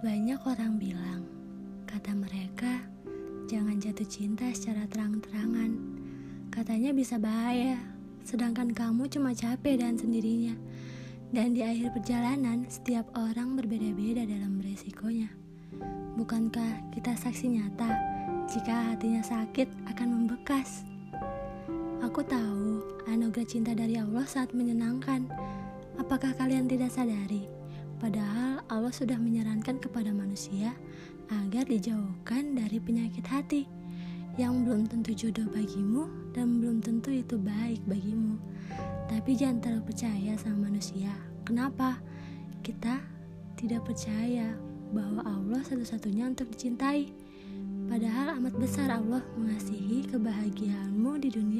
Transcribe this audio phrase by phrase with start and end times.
[0.00, 1.28] Banyak orang bilang,
[1.84, 2.88] kata mereka,
[3.52, 5.76] jangan jatuh cinta secara terang-terangan.
[6.48, 7.76] Katanya bisa bahaya,
[8.24, 10.56] sedangkan kamu cuma capek dan sendirinya.
[11.36, 15.28] Dan di akhir perjalanan, setiap orang berbeda-beda dalam resikonya.
[16.16, 17.92] Bukankah kita saksi nyata
[18.48, 20.88] jika hatinya sakit akan membekas?
[22.00, 25.28] Aku tahu anugerah cinta dari Allah saat menyenangkan.
[26.00, 27.59] Apakah kalian tidak sadari?
[28.00, 30.72] Padahal Allah sudah menyarankan kepada manusia
[31.28, 33.68] agar dijauhkan dari penyakit hati
[34.40, 38.40] yang belum tentu jodoh bagimu dan belum tentu itu baik bagimu.
[39.04, 41.12] Tapi jangan terlalu percaya sama manusia.
[41.44, 42.00] Kenapa?
[42.64, 43.04] Kita
[43.60, 44.56] tidak percaya
[44.96, 47.12] bahwa Allah satu-satunya untuk dicintai.
[47.84, 51.59] Padahal amat besar Allah mengasihi kebahagiaanmu di dunia.